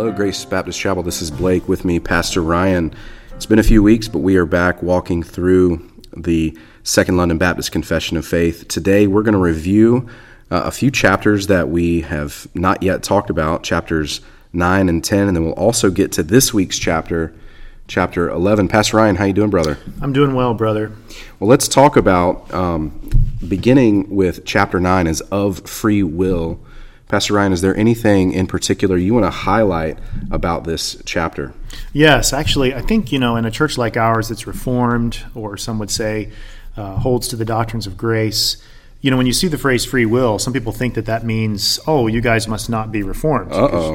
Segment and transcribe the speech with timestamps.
[0.00, 1.02] Hello, Grace Baptist Chapel.
[1.02, 2.94] This is Blake with me, Pastor Ryan.
[3.34, 5.86] It's been a few weeks, but we are back walking through
[6.16, 8.66] the Second London Baptist Confession of Faith.
[8.66, 10.08] Today, we're going to review
[10.50, 14.22] uh, a few chapters that we have not yet talked about, chapters
[14.54, 17.34] 9 and 10, and then we'll also get to this week's chapter,
[17.86, 18.68] chapter 11.
[18.68, 19.76] Pastor Ryan, how you doing, brother?
[20.00, 20.92] I'm doing well, brother.
[21.40, 22.98] Well, let's talk about um,
[23.46, 26.58] beginning with chapter 9 is of free will.
[27.10, 29.98] Pastor Ryan, is there anything in particular you want to highlight
[30.30, 31.52] about this chapter?
[31.92, 35.80] Yes, actually, I think, you know, in a church like ours that's reformed, or some
[35.80, 36.30] would say
[36.76, 38.62] uh, holds to the doctrines of grace,
[39.00, 41.80] you know, when you see the phrase free will, some people think that that means,
[41.86, 43.50] oh, you guys must not be reformed.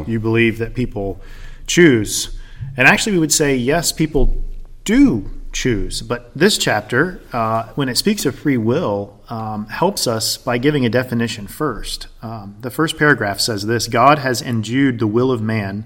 [0.10, 1.22] You believe that people
[1.68, 2.38] choose.
[2.76, 4.44] And actually, we would say, yes, people
[4.84, 6.02] do choose.
[6.02, 10.86] But this chapter, uh, when it speaks of free will, um, helps us by giving
[10.86, 12.08] a definition first.
[12.22, 15.86] Um, the first paragraph says this God has endued the will of man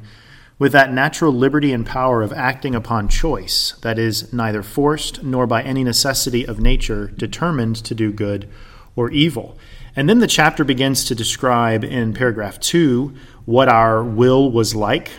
[0.57, 5.47] with that natural liberty and power of acting upon choice, that is, neither forced nor
[5.47, 8.49] by any necessity of nature determined to do good
[8.95, 9.57] or evil.
[9.95, 13.13] And then the chapter begins to describe in paragraph two
[13.45, 15.11] what our will was like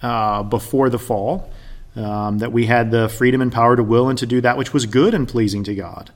[0.00, 1.50] uh, before the fall
[1.96, 4.72] um, that we had the freedom and power to will and to do that which
[4.72, 6.12] was good and pleasing to God.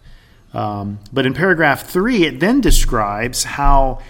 [0.53, 4.01] Um, but in paragraph three, it then describes how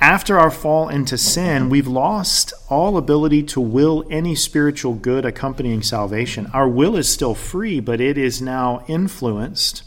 [0.00, 5.80] after our fall into sin, we've lost all ability to will any spiritual good accompanying
[5.80, 6.50] salvation.
[6.52, 9.84] Our will is still free, but it is now influenced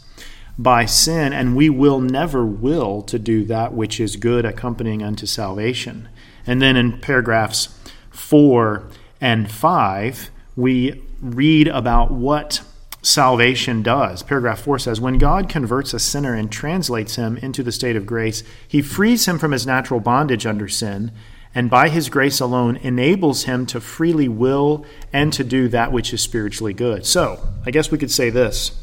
[0.58, 5.26] by sin, and we will never will to do that which is good accompanying unto
[5.26, 6.08] salvation.
[6.46, 7.78] And then in paragraphs
[8.10, 8.88] four
[9.20, 12.62] and five, we read about what
[13.02, 14.22] salvation does.
[14.22, 18.06] Paragraph 4 says When God converts a sinner and translates him into the state of
[18.06, 21.12] grace, he frees him from his natural bondage under sin,
[21.54, 26.12] and by his grace alone enables him to freely will and to do that which
[26.12, 27.06] is spiritually good.
[27.06, 28.82] So, I guess we could say this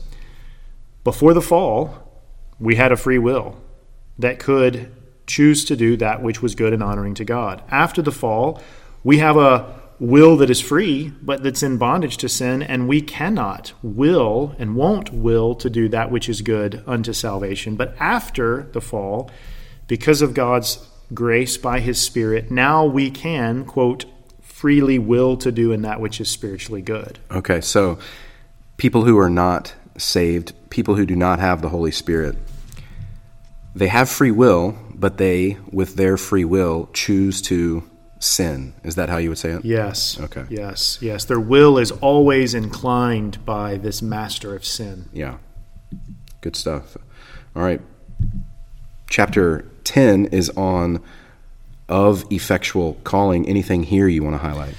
[1.03, 2.09] before the fall,
[2.59, 3.57] we had a free will
[4.17, 4.91] that could
[5.27, 7.61] choose to do that which was good and honoring to God.
[7.69, 8.61] After the fall,
[9.03, 13.01] we have a will that is free, but that's in bondage to sin, and we
[13.01, 17.77] cannot will and won't will to do that which is good unto salvation.
[17.77, 19.31] But after the fall,
[19.87, 24.05] because of God's grace by his Spirit, now we can, quote,
[24.41, 27.19] freely will to do in that which is spiritually good.
[27.31, 27.97] Okay, so
[28.75, 32.35] people who are not saved, people who do not have the Holy Spirit,
[33.73, 37.89] they have free will, but they, with their free will, choose to
[38.23, 38.73] sin.
[38.83, 39.65] Is that how you would say it?
[39.65, 40.19] Yes.
[40.19, 40.45] Okay.
[40.49, 40.97] Yes.
[41.01, 41.25] Yes.
[41.25, 45.09] Their will is always inclined by this master of sin.
[45.13, 45.37] Yeah.
[46.41, 46.97] Good stuff.
[47.55, 47.81] All right.
[49.09, 51.01] Chapter 10 is on
[51.89, 53.47] of effectual calling.
[53.47, 54.75] Anything here you want to highlight?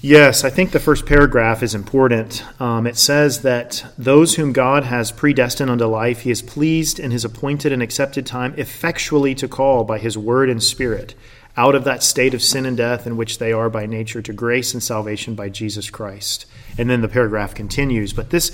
[0.00, 2.44] Yes, I think the first paragraph is important.
[2.60, 7.10] Um, it says that those whom God has predestined unto life, he is pleased in
[7.10, 11.16] his appointed and accepted time effectually to call by his word and spirit
[11.56, 14.32] out of that state of sin and death in which they are by nature to
[14.32, 16.46] grace and salvation by Jesus Christ.
[16.76, 18.12] And then the paragraph continues.
[18.12, 18.52] But this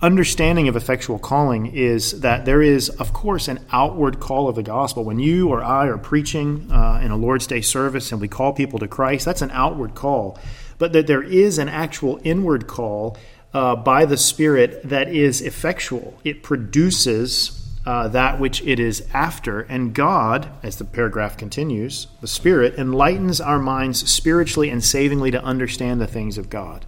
[0.00, 4.62] understanding of effectual calling is that there is, of course, an outward call of the
[4.62, 5.04] gospel.
[5.04, 8.52] When you or I are preaching uh, in a Lord's Day service and we call
[8.52, 10.38] people to Christ, that's an outward call.
[10.78, 13.16] But that there is an actual inward call
[13.52, 16.16] uh, by the Spirit that is effectual.
[16.22, 19.60] It produces uh, that which it is after.
[19.60, 25.42] And God, as the paragraph continues, the Spirit enlightens our minds spiritually and savingly to
[25.42, 26.84] understand the things of God.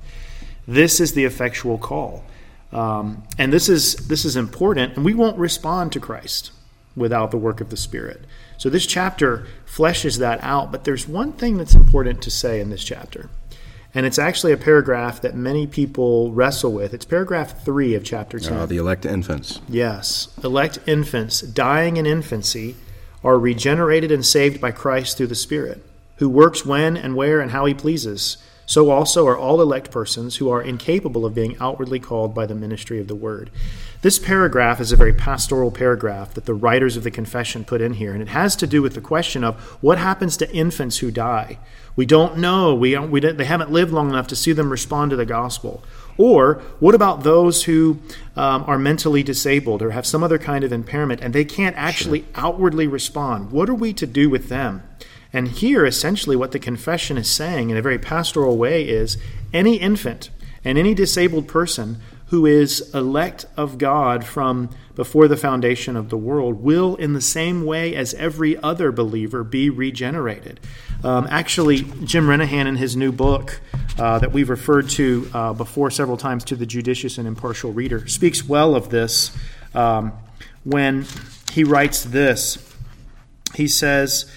[0.67, 2.25] This is the effectual call.
[2.73, 6.53] Um, and this is this is important, and we won't respond to Christ
[6.95, 8.23] without the work of the Spirit.
[8.59, 12.71] So this chapter fleshes that out, but there's one thing that's important to say in
[12.71, 13.31] this chapter.
[13.95, 16.95] And it's actually a paragraph that many people wrestle with.
[16.95, 18.53] It's paragraph three of chapter 10.
[18.53, 19.61] Uh, the elect infants.
[19.69, 20.29] Yes.
[20.45, 22.77] Elect infants dying in infancy
[23.25, 25.85] are regenerated and saved by Christ through the Spirit,
[26.17, 28.37] who works when and where and how he pleases.
[28.71, 32.55] So also are all elect persons who are incapable of being outwardly called by the
[32.55, 33.51] ministry of the word.
[34.03, 37.95] This paragraph is a very pastoral paragraph that the writers of the confession put in
[37.95, 41.11] here, and it has to do with the question of what happens to infants who
[41.11, 41.59] die.
[41.97, 42.73] We don't know.
[42.73, 45.27] We, don't, we don't, they haven't lived long enough to see them respond to the
[45.27, 45.83] gospel.
[46.17, 47.99] Or what about those who
[48.37, 52.21] um, are mentally disabled or have some other kind of impairment and they can't actually
[52.21, 52.29] sure.
[52.37, 53.51] outwardly respond?
[53.51, 54.85] What are we to do with them?
[55.33, 59.17] And here, essentially, what the confession is saying in a very pastoral way is
[59.53, 60.31] any infant
[60.65, 66.17] and any disabled person who is elect of God from before the foundation of the
[66.17, 70.61] world will, in the same way as every other believer, be regenerated.
[71.03, 73.61] Um, actually, Jim Renihan, in his new book
[73.99, 78.07] uh, that we've referred to uh, before several times to the judicious and impartial reader,
[78.07, 79.37] speaks well of this
[79.75, 80.13] um,
[80.63, 81.07] when
[81.53, 82.65] he writes this.
[83.57, 84.31] He says,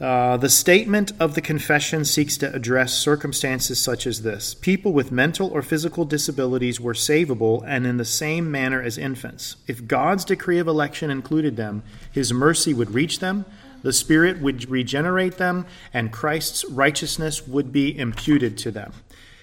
[0.00, 4.54] uh, the statement of the confession seeks to address circumstances such as this.
[4.54, 9.56] People with mental or physical disabilities were savable and in the same manner as infants.
[9.66, 11.82] If God's decree of election included them,
[12.12, 13.46] his mercy would reach them,
[13.82, 15.64] the Spirit would regenerate them,
[15.94, 18.92] and Christ's righteousness would be imputed to them.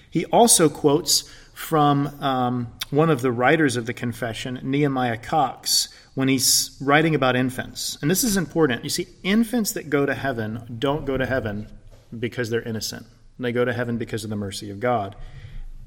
[0.10, 1.24] He also quotes
[1.54, 5.83] from um, one of the writers of the confession, Nehemiah Cox,
[6.16, 7.98] when he's writing about infants.
[8.02, 8.84] And this is important.
[8.84, 11.68] You see, infants that go to heaven don't go to heaven
[12.18, 13.06] because they're innocent,
[13.40, 15.16] they go to heaven because of the mercy of God.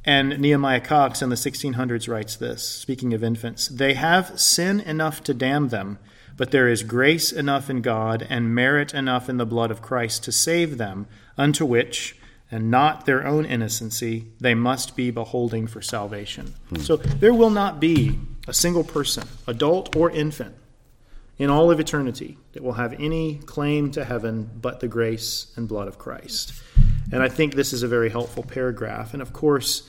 [0.05, 5.23] And Nehemiah Cox in the 1600s writes this, speaking of infants They have sin enough
[5.25, 5.99] to damn them,
[6.37, 10.23] but there is grace enough in God and merit enough in the blood of Christ
[10.25, 12.17] to save them, unto which,
[12.51, 16.55] and not their own innocency, they must be beholding for salvation.
[16.69, 16.77] Hmm.
[16.77, 20.55] So there will not be a single person, adult or infant,
[21.39, 25.69] in all of eternity that will have any claim to heaven but the grace and
[25.69, 26.53] blood of Christ.
[27.13, 29.13] And I think this is a very helpful paragraph.
[29.13, 29.89] And of course,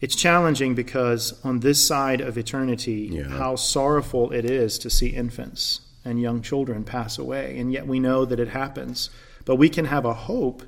[0.00, 3.28] it's challenging because on this side of eternity, yeah.
[3.28, 7.58] how sorrowful it is to see infants and young children pass away.
[7.58, 9.10] And yet we know that it happens.
[9.44, 10.62] But we can have a hope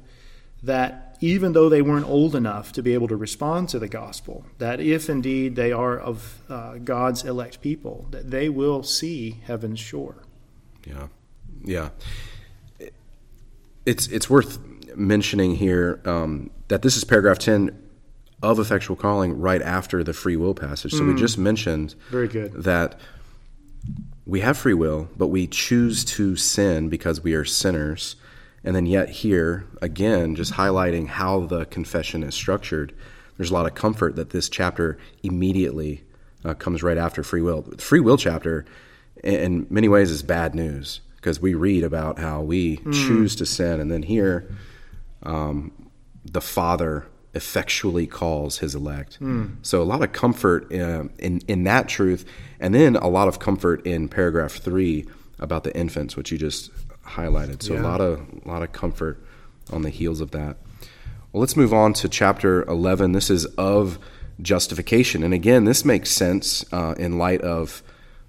[0.63, 4.45] that even though they weren't old enough to be able to respond to the gospel,
[4.59, 9.81] that if indeed they are of uh, God's elect people, that they will see heaven's
[9.81, 10.23] shore.
[10.87, 11.09] Yeah,
[11.65, 11.91] yeah.
[13.85, 14.59] It's it's worth
[14.95, 17.83] mentioning here um, that this is paragraph ten
[18.41, 20.93] of effectual calling, right after the free will passage.
[20.93, 21.15] So mm.
[21.15, 22.99] we just mentioned very good that
[24.27, 28.15] we have free will, but we choose to sin because we are sinners
[28.69, 32.95] and then yet here again just highlighting how the confession is structured
[33.39, 36.05] there's a lot of comfort that this chapter immediately
[36.45, 38.67] uh, comes right after free will the free will chapter
[39.25, 42.93] in many ways is bad news because we read about how we mm.
[42.93, 44.55] choose to sin and then here
[45.23, 45.73] um,
[46.27, 49.51] the father effectually calls his elect mm.
[49.63, 52.27] so a lot of comfort uh, in in that truth
[52.61, 55.07] and then a lot of comfort in paragraph 3
[55.39, 56.71] about the infants which you just
[57.09, 57.63] highlighted.
[57.63, 57.81] So yeah.
[57.81, 59.23] a lot of a lot of comfort
[59.73, 60.57] on the heels of that.
[61.33, 63.13] Well, let's move on to chapter 11.
[63.13, 63.99] This is of
[64.41, 67.83] justification, and again, this makes sense uh, in light of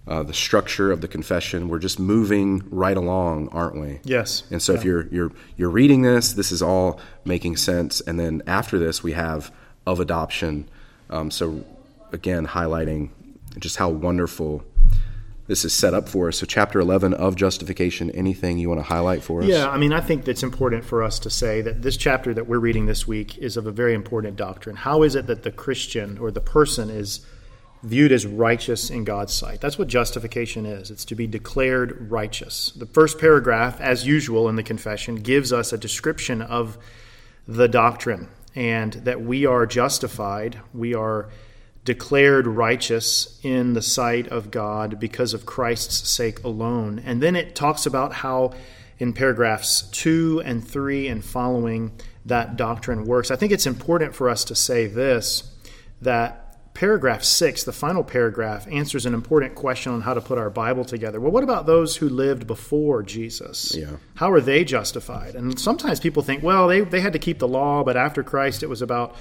[0.08, 1.70] uh, the structure of the confession.
[1.70, 4.00] We're just moving right along, aren't we?
[4.04, 4.44] Yes.
[4.50, 4.80] And so, yeah.
[4.80, 8.02] if you're you're you're reading this, this is all making sense.
[8.02, 9.52] And then after this, we have
[9.86, 10.70] of adoption.
[11.10, 11.64] Um, so
[12.12, 13.10] again, highlighting
[13.60, 14.64] just how wonderful
[15.50, 16.38] this is set up for us.
[16.38, 19.48] So, chapter 11 of justification, anything you want to highlight for us?
[19.48, 22.48] Yeah, I mean, I think it's important for us to say that this chapter that
[22.48, 24.76] we're reading this week is of a very important doctrine.
[24.76, 27.26] How is it that the Christian or the person is
[27.82, 29.60] viewed as righteous in God's sight?
[29.60, 32.72] That's what justification is it's to be declared righteous.
[32.76, 36.78] The first paragraph, as usual in the confession, gives us a description of
[37.48, 41.30] the doctrine and that we are justified, we are
[41.90, 47.02] declared righteous in the sight of God because of Christ's sake alone.
[47.04, 48.54] And then it talks about how
[49.00, 51.92] in paragraphs 2 and 3 and following
[52.28, 53.32] that doctrine works.
[53.32, 55.52] I think it's important for us to say this
[56.00, 60.52] that paragraph 6, the final paragraph, answers an important question on how to put our
[60.52, 61.20] Bible together.
[61.20, 63.76] Well, what about those who lived before Jesus?
[63.76, 63.94] Yeah.
[64.14, 65.34] How are they justified?
[65.34, 68.62] And sometimes people think, well, they, they had to keep the law, but after Christ
[68.62, 69.16] it was about,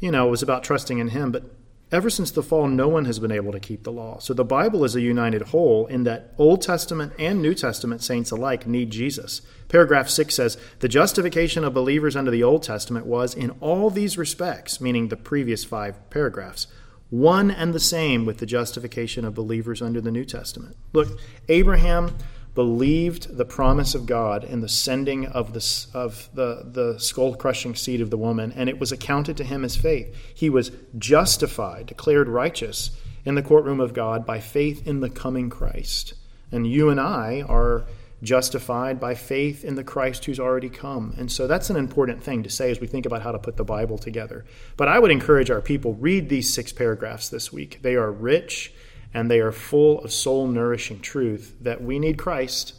[0.00, 1.30] you know, it was about trusting in him.
[1.30, 1.44] But
[1.94, 4.18] Ever since the fall, no one has been able to keep the law.
[4.18, 8.32] So the Bible is a united whole in that Old Testament and New Testament saints
[8.32, 9.42] alike need Jesus.
[9.68, 14.18] Paragraph 6 says The justification of believers under the Old Testament was, in all these
[14.18, 16.66] respects, meaning the previous five paragraphs,
[17.10, 20.76] one and the same with the justification of believers under the New Testament.
[20.92, 22.16] Look, Abraham
[22.54, 27.74] believed the promise of God in the sending of the, of the, the skull crushing
[27.74, 30.14] seed of the woman, and it was accounted to him as faith.
[30.34, 32.90] He was justified, declared righteous
[33.24, 36.14] in the courtroom of God by faith in the coming Christ.
[36.52, 37.84] And you and I are
[38.22, 41.14] justified by faith in the Christ who's already come.
[41.18, 43.56] And so that's an important thing to say as we think about how to put
[43.56, 44.44] the Bible together.
[44.76, 47.80] But I would encourage our people read these six paragraphs this week.
[47.82, 48.72] They are rich
[49.14, 52.74] and they are full of soul nourishing truth that we need Christ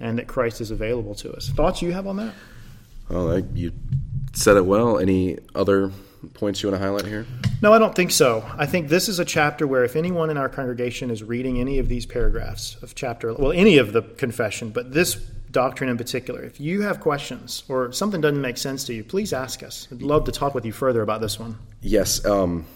[0.00, 1.50] and that Christ is available to us.
[1.50, 2.34] Thoughts you have on that?
[3.08, 3.72] Well, you
[4.32, 4.98] said it well.
[4.98, 5.92] Any other
[6.34, 7.26] points you want to highlight here?
[7.62, 8.44] No, I don't think so.
[8.56, 11.78] I think this is a chapter where if anyone in our congregation is reading any
[11.78, 15.14] of these paragraphs of chapter, well, any of the confession, but this
[15.56, 16.42] doctrine in particular.
[16.42, 19.88] If you have questions or something doesn't make sense to you, please ask us.
[19.90, 21.56] I'd love to talk with you further about this one.
[21.80, 22.22] Yes.
[22.26, 22.66] Um,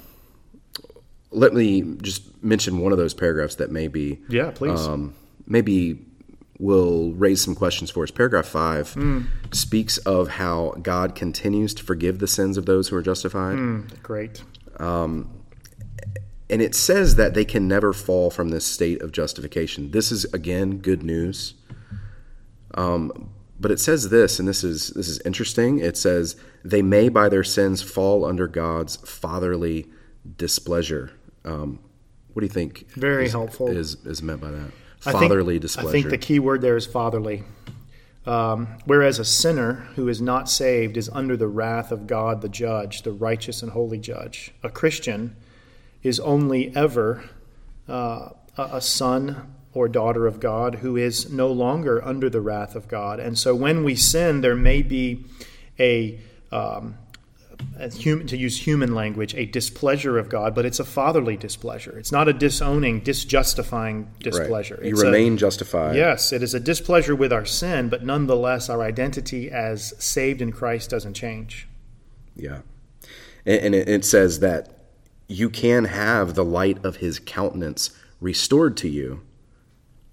[1.31, 4.81] let me just mention one of those paragraphs that maybe Yeah, please.
[4.87, 5.15] um,
[5.47, 6.05] maybe
[6.59, 8.11] will raise some questions for us.
[8.11, 9.21] Paragraph five Hmm.
[9.53, 13.57] speaks of how God continues to forgive the sins of those who are justified.
[14.03, 14.43] Great.
[16.53, 19.93] And it says that they can never fall from this state of justification.
[19.93, 21.55] This is again good news.
[22.75, 25.79] Um, but it says this, and this is this is interesting.
[25.79, 26.35] It says
[26.65, 29.87] they may by their sins fall under God's fatherly
[30.37, 31.13] displeasure.
[31.51, 31.79] Um,
[32.33, 32.91] what do you think?
[32.93, 33.69] Very is, helpful.
[33.69, 34.71] Is is meant by that
[35.05, 35.89] I think- fatherly displeasure?
[35.89, 37.45] I think the key word there is fatherly.
[38.27, 42.51] Um, whereas a sinner who is not saved is under the wrath of God, the
[42.51, 44.53] judge, the righteous and holy judge.
[44.63, 45.37] A Christian
[46.03, 47.25] is only ever
[47.89, 48.29] uh,
[48.59, 53.21] a son or daughter of God who is no longer under the wrath of God.
[53.21, 55.25] And so when we sin, there may be
[55.79, 56.21] a
[56.53, 57.00] um, a
[57.93, 61.99] human, to use human language, a displeasure of God, but it's a fatherly displeasure.
[61.99, 64.21] It's not a disowning, disjustifying Right.
[64.21, 64.79] displeasure.
[64.83, 65.97] You It's a- remain justified.
[65.97, 70.53] Yes, it is a displeasure with our sin, but nonetheless, our identity as saved in
[70.53, 71.69] Christ doesn't change.
[72.37, 72.61] Yeah.
[73.47, 74.77] And, and it, it says that
[75.29, 77.91] you can have the light of his countenance
[78.21, 79.21] restored to you,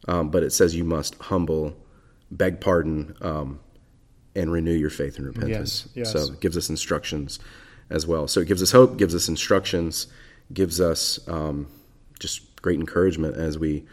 [0.07, 1.75] um, but it says you must humble,
[2.31, 3.59] beg pardon, um,
[4.37, 5.87] and renew your faith and repentance.
[5.93, 6.25] Yes, yes.
[6.25, 7.39] So it gives us instructions
[7.89, 8.27] as well.
[8.27, 10.07] So it gives us hope, gives us instructions,
[10.53, 11.67] gives us um,
[12.19, 13.85] just great encouragement as we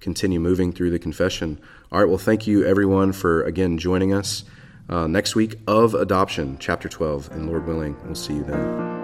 [0.00, 1.60] continue moving through the confession.
[1.90, 4.44] All right, well, thank you everyone for again joining us
[4.88, 9.01] uh, next week of adoption, chapter 12, and Lord willing, we'll see you then.